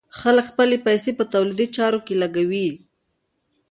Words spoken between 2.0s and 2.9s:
کې لګوي.